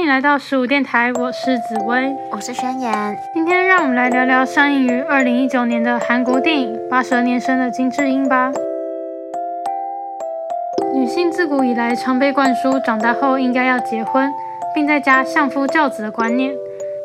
[0.00, 2.90] 欢迎来到十五电台，我是紫薇，我是宣言。
[3.34, 8.50] 今天让我们来聊聊上映于二零一九年的韩国电影《八十二年生的金智英》吧。
[10.94, 14.26] 女性自古以来常被灌输长大后应该要结婚，
[14.74, 16.50] 并在家相夫教子的观念。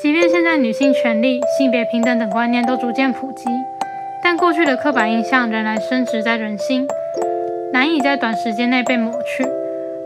[0.00, 3.44] 即便现在女性权利、性别平等等观念都逐渐普及，
[4.24, 6.88] 但过去的刻板印象仍然深植在人心，
[7.70, 9.46] 难以在短时间内被抹去。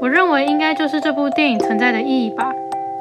[0.00, 2.52] 我认为应该就是这部电影存在的意义吧。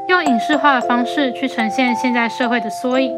[0.08, 3.12] 用影视化的方式去呈现现在社会的缩影，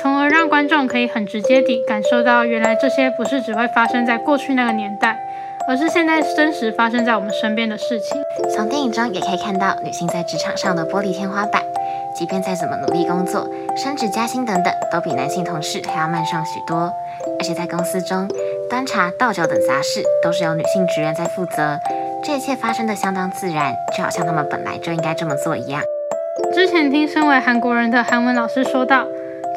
[0.00, 5.16] 从而让观众可以很直接地感受到，原来这些不是只会发生在过去那个年代，
[5.68, 8.20] 而是现在真实发生在我们身边的事情。
[8.54, 11.62] 从电影中也可以看到女性在职场上的玻璃天花板，
[12.16, 16.90] 即便再怎么努力工作、升职加薪等等，都比男性同事还要慢上许多。
[17.38, 18.26] 而且在公司中，
[18.70, 21.78] 端茶倒酒等杂事都是由女性职员在负责，
[22.24, 25.82] 这一切发生的相当自然，就好像他们本来就应该这么做一样。
[26.60, 29.06] 之前听身为韩国人的韩文老师说到，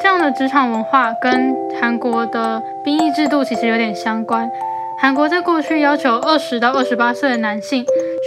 [0.00, 4.50] 这样的职场文化跟韩国的兵役制度其实有点相关。
[4.98, 7.84] 韩国在过去要求二十到二十八岁的男性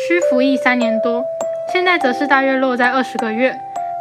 [0.08, 1.26] 需服役三年多，
[1.74, 3.52] 现在则是大约落在二十个月。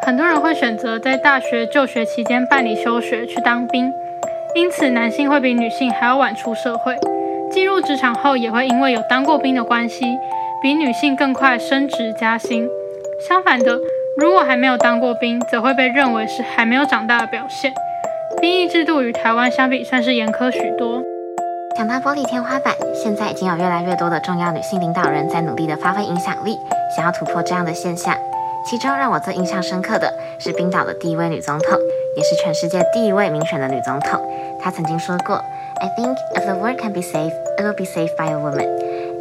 [0.04, 3.90] 很多人会选择在大学就学期间办理休学去当兵，
[4.54, 6.94] 因此男性会比女性还要晚出社会，
[7.50, 10.04] 进入职场后也会因为有当过兵的关系，
[10.60, 12.68] 比女性更快升职加薪。
[13.26, 13.78] 相反的。
[14.16, 17.70] 如果还没有当过兵，则会被认为是还没有长大的表现。
[18.40, 21.02] 兵役制度与台湾相比，算是严苛许多。
[21.76, 26.56] 讲到玻璃天花板，现在已经有越来越多的重要女性领导人在努力的发挥影响力，
[26.96, 28.16] 想要突破这样的现象。
[28.64, 31.78] 其中让我最印象深刻的是冰岛的第一位女总统，
[32.16, 34.18] 也是全世界第一位民选的女总统。
[34.62, 35.36] 她曾经说过
[35.78, 38.66] ：“I think if the world can be safe, it will be safe by a woman.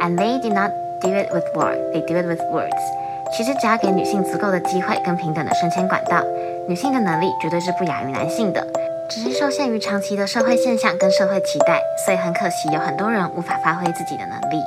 [0.00, 0.70] And they did not
[1.02, 6.22] do it with war; they do it with words.” 其实只要给女性足够的机会跟平等的升迁管道，
[6.68, 8.66] 女性的能力绝对是不亚于男性的，
[9.10, 14.62] 只是受限于长期的社会现象跟社会期待，所以很可惜有很多人无法发挥自己的能力。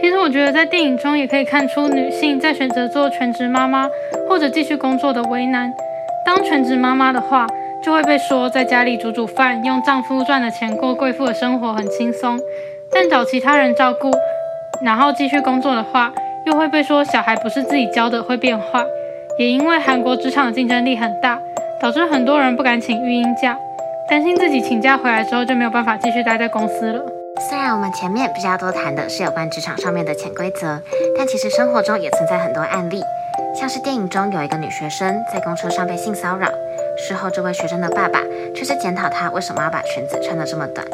[0.00, 3.88] 其实我觉得在电影中也可以看出女性在选择做全职妈妈
[4.28, 5.72] 或者继续工作的为难。
[6.26, 7.46] 当全职妈妈的话，
[7.84, 12.36] 就会被说在家里煮煮饭，用丈夫赚的钱过贵妇的生活很轻松；
[12.90, 14.10] 但找其他人照顾，
[14.84, 16.12] 然后继续工作的话，
[16.52, 18.84] 又会被说小孩不是自己教的会变坏，
[19.38, 21.40] 也因为韩国职场的竞争力很大，
[21.80, 23.56] 导致很多人不敢请育婴假，
[24.06, 27.02] 担心自己请假回来之后就没有办法继续待在公司了。
[27.48, 30.78] 虽然我们前面比较多谈的是有关职场上面的潜规则，
[31.16, 33.02] 但其实生活中也存在很多案例，
[33.58, 36.46] 像是电影中有一个女学生在公车上被性骚扰，
[36.98, 38.20] 事后这位学生的爸爸
[38.54, 40.86] 却是检讨她为什么要把裙子穿得这么短。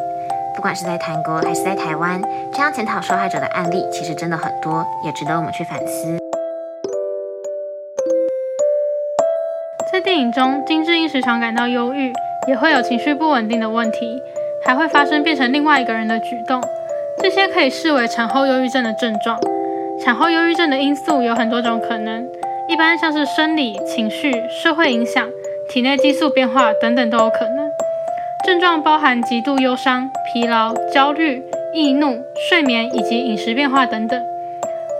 [0.58, 2.20] 不管是在韩国还是在台湾，
[2.52, 6.18] 这样检讨受害者的案例其实真的很多，也值得我们去反思。
[9.92, 12.12] 在电影中，金智英时常感到忧郁，
[12.48, 14.20] 也会有情绪不稳定的问题，
[14.66, 16.60] 还会发生变成另外一个人的举动，
[17.22, 19.38] 这些可以视为产后忧郁症的症状。
[20.04, 22.28] 产后忧郁症的因素有很多种可能，
[22.68, 25.24] 一般像是生理、情绪、社会影响、
[25.68, 27.57] 体内激素变化等等都有可能。
[28.48, 31.42] 症状包含极度忧伤、疲劳、焦虑、
[31.74, 34.18] 易怒、睡眠以及饮食变化等等。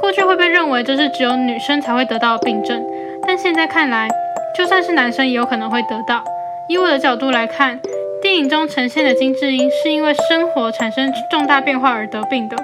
[0.03, 2.85] 过去会被认为这是只有女生才会得到的病症，
[3.27, 4.07] 但现在看来，
[4.55, 6.23] 就算是男生也有可能会得到。
[6.69, 7.81] 以我的角度来看，
[8.21, 12.57] 电影中呈现的金智英是因为生活产生重大变化而得病的。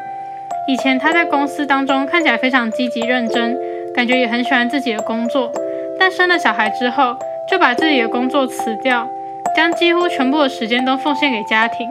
[0.69, 3.57] 以前她在公司当中看起来非常积极认真，
[3.95, 5.51] 感觉也很喜欢自己的工作，
[5.99, 7.17] 但生了小孩之后
[7.51, 9.09] 就把自己的工作辞掉。
[9.57, 11.89] 将几乎全部的时间都奉献给家庭，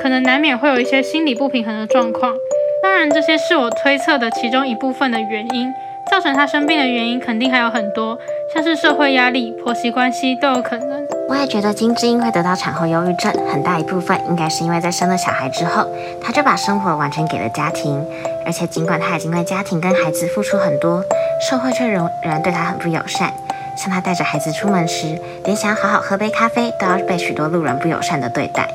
[0.00, 2.34] 可能难免会有一些心理不平衡的状况。
[2.82, 5.72] 当然，这些是我推测的其中一部分的原因。
[6.10, 8.18] 造成他生病的原因肯定还有很多，
[8.52, 11.06] 像是社会压力、婆媳关系都有可能。
[11.28, 15.86] 我也觉得金智英会得到产后忧郁症，很大一部分应该是因为在生了小孩之后，
[16.20, 18.04] 她就把生活完全给了家庭，
[18.44, 21.04] 而且尽管她已经为家庭跟孩子付出很多，
[21.48, 23.32] 社会却仍然对她很不友善。
[23.76, 28.68] 像他带着孩子出门时，连想好好喝杯咖啡都要被许多路人不友善的对待。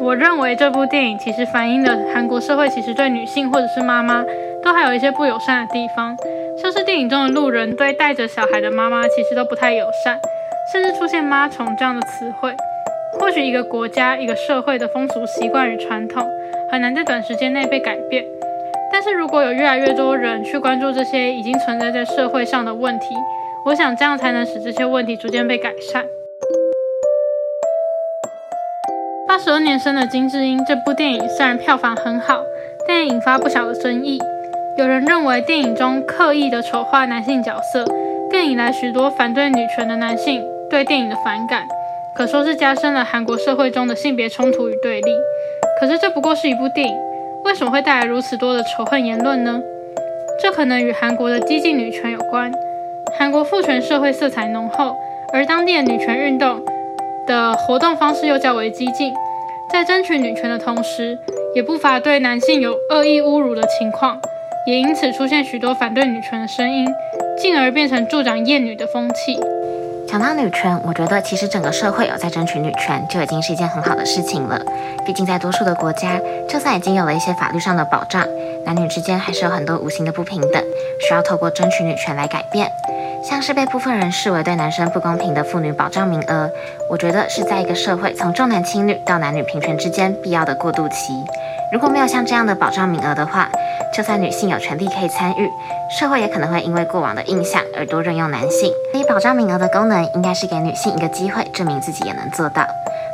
[0.00, 4.24] 我认为这部电影其实反映了韩国社会其实对女性或者是妈妈
[4.62, 6.16] 都还有一些不友善的地方，
[6.60, 10.18] 像是电影中的路人对带着小孩的妈妈其实都不太友善，
[10.72, 12.54] 甚至出现“妈虫”这样的词汇。
[13.20, 16.26] 或许一个国家、一个社会的风俗习惯与传统
[16.70, 18.24] 很难在短时间内被改变，
[18.90, 23.14] 但是如果有越来越多人去关注这些已经存在在社会上的问题。
[23.64, 26.04] 我想这样才能使这些问题逐渐被改善。
[29.28, 32.42] 八十二年生的金智英这部电影虽然票房很好，
[32.86, 34.20] 但也引发不小的争议。
[34.76, 37.84] 有人认为电影中刻意的丑化男性角色，
[38.30, 41.62] 更引来许多反对女权的男性对电影的反感，
[42.16, 45.14] 可说是加深了韩国社会中的性别冲突与对立。
[45.78, 46.94] 可是这不过是一部电影，
[47.44, 49.62] 为什么会带来如此多的仇恨言论呢？
[50.40, 52.50] 这可能与韩国的激进女权有关。
[53.18, 54.96] 韩国父权社会色彩浓厚，
[55.32, 56.60] 而当地的女权运动
[57.26, 59.12] 的活动方式又较为激进，
[59.70, 61.18] 在争取女权的同时，
[61.54, 64.18] 也不乏对男性有恶意侮辱的情况。
[64.66, 66.86] 也因此出现许多反对女权的声音，
[67.36, 69.38] 进而变成助长厌女的风气。
[70.06, 74.60] 讲到女权，我觉得其实整个社会有在争取女权，就已经是一件很好的事情了。
[75.04, 78.24] 毕竟在多数的国家，就算已经有了一些法律上的保障，
[78.64, 80.62] 男女之间还是有很多无形的不平等，
[81.00, 82.70] 需要透过争取女权来改变。
[83.22, 86.50] 像是被部分人视为对男生不公平的妇女保障名额，
[86.90, 91.12] 我觉得是在一个社会从重男轻女到男女平权之间必要的过渡期。
[91.72, 93.48] 如果没有像这样的保障名额的话，
[93.94, 95.48] 就算女性有权利可以参与，
[95.88, 98.72] 社会也可能会因为过往的印象而多任用男性。
[98.90, 102.66] 所以保障名额的功能应该是给女性一个机会，证明自己也能做到。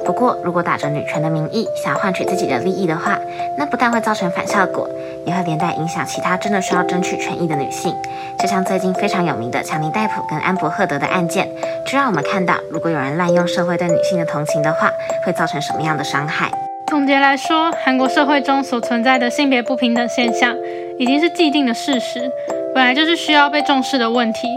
[0.08, 3.18] 不过，如果打着女权的名义想换取自己的利益的话，
[3.58, 4.88] 那不但会造成反效果，
[5.26, 7.94] 也会连带影响其他真的需要争取权益的女性。
[8.38, 11.46] 就像最近非常有名的强尼戴普跟安伯赫德的案件，
[11.84, 14.90] 就让我们看到，如果有人滥用社会对女性的同情的话，
[15.26, 16.50] 会造成什么样的伤害。
[16.86, 20.56] 总结来说，韩国社会中所存在的性别不平等现象
[20.98, 22.32] 已经是既定的事实，
[22.74, 24.48] 本来就是需要被重视的问题。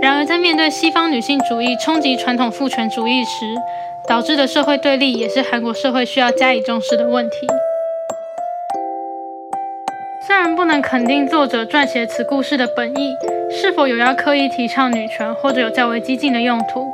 [0.00, 3.30] 然而，在面对西方女性主义冲击传统父权主义时，
[4.08, 7.46] 导致的社会对立也是韩国社会需要加以重视的问题。
[10.26, 13.16] 虽然不能肯定作者撰写此故事的本意
[13.50, 16.86] 是否有要刻意提倡女权或者有较为激进的用途，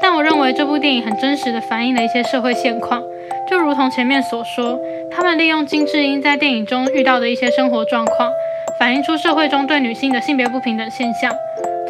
[0.00, 3.02] 但我认为这部电影很真实地反映了一些社会现况。
[3.50, 4.78] 就如同前面所说，
[5.10, 8.30] 他们利用金智英在电影中遇到的一些生活状况，
[8.78, 11.32] 反映出社会中对女性的性别不平等现象，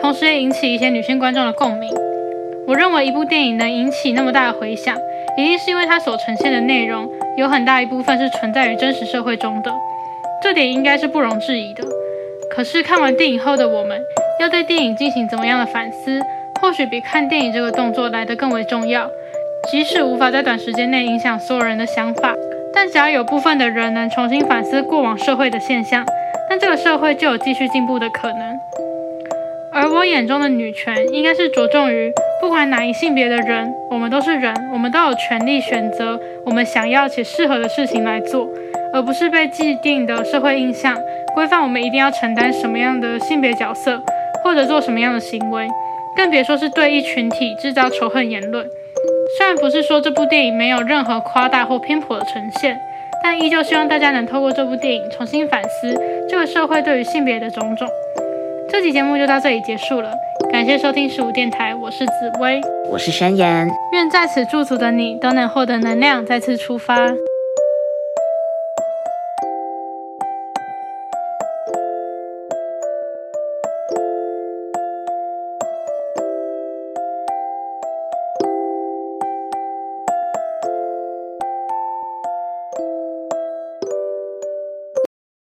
[0.06, 1.93] 同时也引起一些女性观众的共鸣。
[2.69, 4.97] 我认为一部电影能引起那么大的回响，
[5.37, 9.73] 一定是因为它所呈现的内容有很大一部分是存在于真实社会中的，
[10.41, 11.82] 这点应该是不容置疑的。
[12.55, 14.00] 可是看完电影后的我们，
[14.38, 16.20] 要对电影进行怎么样的反思，
[16.62, 19.11] 或许比看电影这个动作来得更为重要。
[19.69, 22.32] 即使无法在短时间内影响所有人的想法，
[22.73, 26.06] 但只要有部分的人能重新反思过往社会的现象，
[26.49, 28.56] 那这个社会就有继续进步的可能。
[29.76, 38.49] 而我眼中的女权，应该是着重于不管哪一性别的人，我们都是人，我们都有权利选择我们想要且适合的事情来做，
[38.94, 40.96] 而不是被既定的社会印象
[41.34, 44.02] 规范我们一定要承担什么样的性别角色，
[44.43, 45.69] 或者做什么样的行为，
[46.17, 48.67] 更别说是对一群体制造仇恨言论。
[49.37, 52.32] 虽然不是说这部电影没有任何夸大或偏颇的呈
[52.62, 52.75] 现，
[53.23, 55.94] 但依旧希望大家能透过这部电影重新反思
[56.31, 57.87] 这个社会对于性别的种种。
[58.69, 60.13] 这期节目就到这里结束了，
[60.51, 62.61] 感谢收听十五电台，我是紫薇，
[62.91, 67.07] 我是宣言，愿在此驻足的你都能获得能量，再次出发。